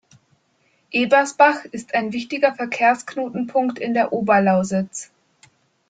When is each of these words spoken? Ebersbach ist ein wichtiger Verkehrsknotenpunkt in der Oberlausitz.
Ebersbach 0.89 1.63
ist 1.65 1.93
ein 1.93 2.11
wichtiger 2.11 2.55
Verkehrsknotenpunkt 2.55 3.77
in 3.77 3.93
der 3.93 4.11
Oberlausitz. 4.13 5.11